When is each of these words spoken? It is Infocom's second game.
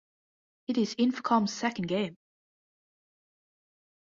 It 0.67 0.79
is 0.79 0.95
Infocom's 0.95 1.53
second 1.53 1.87
game. 1.87 2.15